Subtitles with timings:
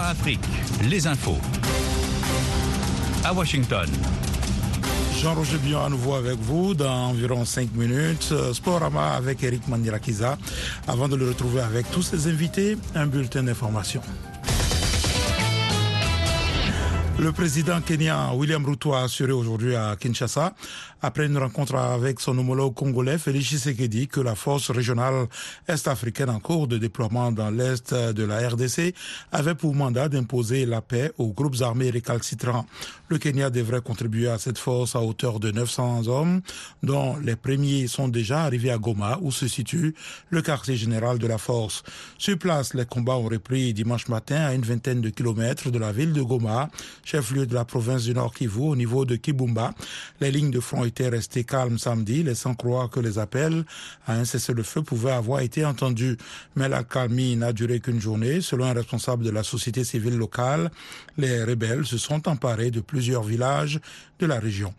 [0.00, 0.40] Afrique,
[0.88, 1.38] les infos.
[3.24, 3.88] À Washington.
[5.20, 8.32] Jean-Roger Bion à nouveau avec vous dans environ 5 minutes.
[8.52, 10.38] Sporama avec Eric Mandirakiza.
[10.88, 14.02] Avant de le retrouver avec tous ses invités, un bulletin d'information.
[17.22, 20.54] Le président kenyan William Ruto a assuré aujourd'hui à Kinshasa,
[21.02, 25.28] après une rencontre avec son homologue congolais Félix Tshisekedi, que la force régionale
[25.68, 28.94] est-africaine en cours de déploiement dans l'est de la RDC
[29.30, 32.66] avait pour mandat d'imposer la paix aux groupes armés récalcitrants.
[33.08, 36.40] Le Kenya devrait contribuer à cette force à hauteur de 900 hommes,
[36.82, 39.94] dont les premiers sont déjà arrivés à Goma, où se situe
[40.30, 41.84] le quartier général de la force.
[42.18, 45.92] Sur place, les combats ont repris dimanche matin à une vingtaine de kilomètres de la
[45.92, 46.68] ville de Goma,
[47.12, 49.74] chef-lieu de la province du Nord Kivu, au niveau de Kibumba.
[50.22, 53.66] Les lignes de front étaient restées calmes samedi, laissant croire que les appels
[54.06, 56.16] à un cessez-le-feu pouvaient avoir été entendus.
[56.56, 58.40] Mais la calmie n'a duré qu'une journée.
[58.40, 60.70] Selon un responsable de la société civile locale,
[61.18, 63.78] les rebelles se sont emparés de plusieurs villages
[64.18, 64.72] de la région.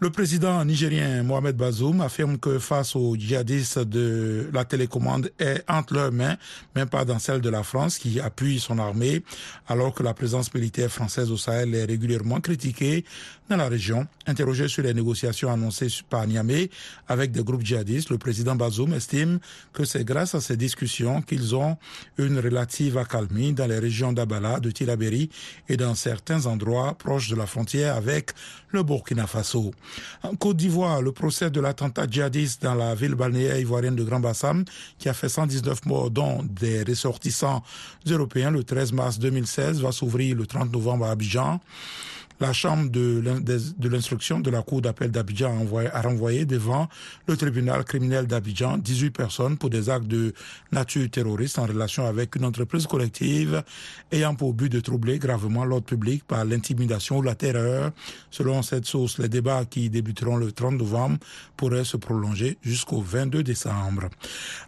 [0.00, 5.94] Le président nigérien Mohamed Bazoum affirme que face aux djihadistes de la télécommande est entre
[5.94, 6.36] leurs mains,
[6.76, 9.24] même pas dans celle de la France qui appuie son armée,
[9.66, 13.04] alors que la présence militaire française au Sahel est régulièrement critiquée
[13.48, 14.06] dans la région.
[14.26, 16.70] Interrogé sur les négociations annoncées par Niamey
[17.08, 19.38] avec des groupes djihadistes, le président Bazoum estime
[19.72, 21.76] que c'est grâce à ces discussions qu'ils ont
[22.18, 25.30] une relative accalmie dans les régions d'Abala, de Tilaberi
[25.68, 28.32] et dans certains endroits proches de la frontière avec
[28.70, 29.72] le Burkina Faso.
[30.22, 34.20] En Côte d'Ivoire, le procès de l'attentat djihadiste dans la ville balnéaire ivoirienne de Grand
[34.20, 34.64] Bassam,
[34.98, 37.62] qui a fait 119 morts, dont des ressortissants
[38.06, 41.47] européens le 13 mars 2016, va s'ouvrir le 30 novembre à Abidjan.
[41.48, 41.60] 啊。
[42.40, 46.88] La chambre de l'instruction de la Cour d'appel d'Abidjan a renvoyé devant
[47.26, 50.32] le tribunal criminel d'Abidjan 18 personnes pour des actes de
[50.70, 53.64] nature terroriste en relation avec une entreprise collective
[54.12, 57.90] ayant pour but de troubler gravement l'ordre public par l'intimidation ou la terreur.
[58.30, 61.18] Selon cette source, les débats qui débuteront le 30 novembre
[61.56, 64.10] pourraient se prolonger jusqu'au 22 décembre.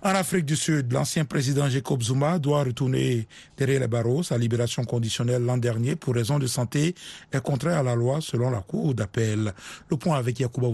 [0.02, 4.24] En Afrique du Sud, l'ancien président Jacob Zuma doit retourner derrière les barreaux.
[4.24, 6.96] Sa libération conditionnelle l'an dernier pour raison de santé
[7.32, 9.52] est à la loi selon la Cour d'appel.
[9.90, 10.68] Le point avec Yacouba.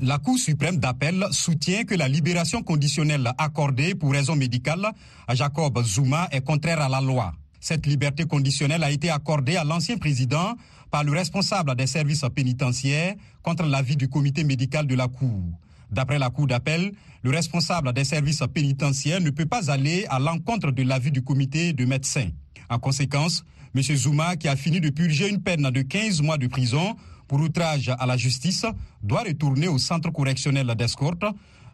[0.00, 4.86] La Cour suprême d'appel soutient que la libération conditionnelle accordée pour raison médicale
[5.26, 7.32] à Jacob Zuma est contraire à la loi.
[7.60, 10.54] Cette liberté conditionnelle a été accordée à l'ancien président
[10.90, 15.42] par le responsable des services pénitentiaires contre l'avis du comité médical de la Cour.
[15.90, 16.92] D'après la Cour d'appel,
[17.22, 21.72] le responsable des services pénitentiaires ne peut pas aller à l'encontre de l'avis du comité
[21.72, 22.30] de médecins.
[22.70, 23.82] En conséquence, M.
[23.82, 26.96] Zuma, qui a fini de purger une peine de 15 mois de prison
[27.26, 28.64] pour outrage à la justice,
[29.02, 31.24] doit retourner au centre correctionnel d'escorte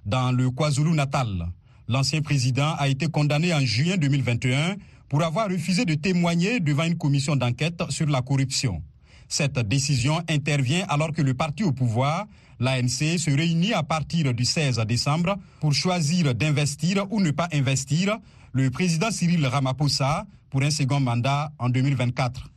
[0.05, 1.49] dans le KwaZulu-Natal.
[1.88, 4.77] L'ancien président a été condamné en juin 2021
[5.09, 8.82] pour avoir refusé de témoigner devant une commission d'enquête sur la corruption.
[9.28, 12.26] Cette décision intervient alors que le parti au pouvoir,
[12.61, 18.19] l'ANC, se réunit à partir du 16 décembre pour choisir d'investir ou ne pas investir
[18.55, 22.49] le président Cyril Ramaphosa pour un second mandat en 2024.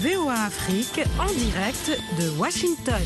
[0.00, 3.02] VOA Afrique en direct de Washington.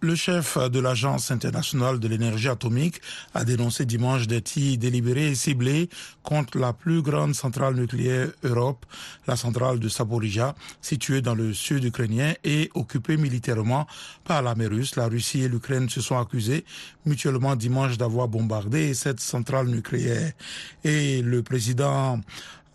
[0.00, 3.00] Le chef de l'Agence internationale de l'énergie atomique
[3.32, 5.88] a dénoncé dimanche des tirs délibérés et ciblés
[6.22, 8.84] contre la plus grande centrale nucléaire Europe,
[9.26, 13.86] la centrale de Saporija, située dans le sud ukrainien et occupée militairement
[14.24, 14.96] par l'armée russe.
[14.96, 16.66] La Russie et l'Ukraine se sont accusés
[17.06, 20.32] mutuellement dimanche d'avoir bombardé cette centrale nucléaire.
[20.84, 22.20] Et le président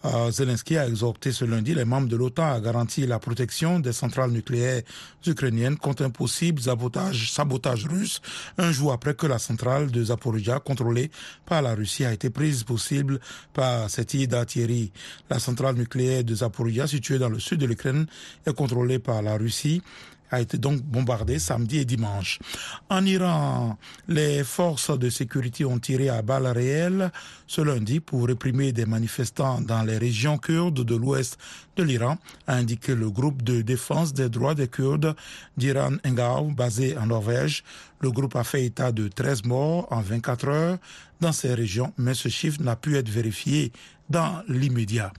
[0.03, 4.31] Zelensky a exhorté ce lundi les membres de l'OTAN à garantir la protection des centrales
[4.31, 4.81] nucléaires
[5.27, 8.21] ukrainiennes contre un possible sabotage, sabotage russe,
[8.57, 11.11] un jour après que la centrale de Zaporizhia, contrôlée
[11.45, 13.19] par la Russie, a été prise possible
[13.53, 14.91] par cette île d'artillerie.
[15.29, 18.07] La centrale nucléaire de Zaporizhia, située dans le sud de l'Ukraine,
[18.45, 19.81] est contrôlée par la Russie
[20.31, 22.39] a été donc bombardé samedi et dimanche.
[22.89, 23.77] En Iran,
[24.07, 27.11] les forces de sécurité ont tiré à balles réelles
[27.47, 31.37] ce lundi pour réprimer des manifestants dans les régions kurdes de l'ouest
[31.75, 32.17] de l'Iran,
[32.47, 35.15] a indiqué le groupe de défense des droits des Kurdes
[35.57, 37.63] d'Iran Engao, basé en Norvège.
[37.99, 40.77] Le groupe a fait état de 13 morts en 24 heures
[41.21, 43.71] dans ces régions, mais ce chiffre n'a pu être vérifié
[44.09, 45.13] dans l'immédiat.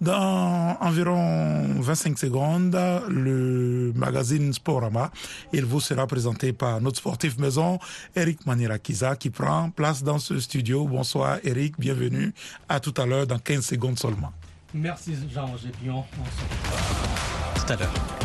[0.00, 5.10] Dans environ 25 secondes, le magazine Sporama,
[5.52, 7.78] il vous sera présenté par notre sportif maison,
[8.14, 10.86] Eric Manirakiza, qui prend place dans ce studio.
[10.86, 12.32] Bonsoir Eric, bienvenue.
[12.68, 14.32] À tout à l'heure dans 15 secondes seulement.
[14.72, 16.04] Merci Jean-Roger Pion.
[17.56, 18.15] Tout à l'heure.